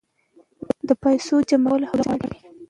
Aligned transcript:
د 0.87 0.89
پیسو 1.03 1.35
جمع 1.49 1.67
کول 1.71 1.81
حوصله 1.89 2.03
غواړي. 2.19 2.31